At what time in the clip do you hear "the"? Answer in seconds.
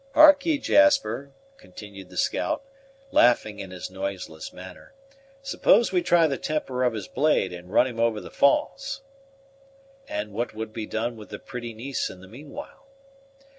2.09-2.17, 6.25-6.39, 8.19-8.31, 11.29-11.37, 12.19-12.27